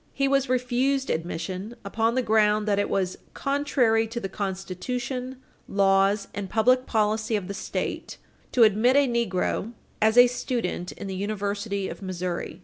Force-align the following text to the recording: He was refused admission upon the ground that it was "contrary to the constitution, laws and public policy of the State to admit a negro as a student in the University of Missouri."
He 0.15 0.27
was 0.27 0.49
refused 0.49 1.11
admission 1.11 1.75
upon 1.85 2.15
the 2.15 2.23
ground 2.23 2.67
that 2.67 2.79
it 2.79 2.89
was 2.89 3.19
"contrary 3.35 4.07
to 4.07 4.19
the 4.19 4.27
constitution, 4.27 5.35
laws 5.67 6.27
and 6.33 6.49
public 6.49 6.87
policy 6.87 7.35
of 7.35 7.47
the 7.47 7.53
State 7.53 8.17
to 8.51 8.63
admit 8.63 8.95
a 8.95 9.07
negro 9.07 9.73
as 10.01 10.17
a 10.17 10.25
student 10.25 10.91
in 10.93 11.05
the 11.05 11.13
University 11.13 11.87
of 11.87 12.01
Missouri." 12.01 12.59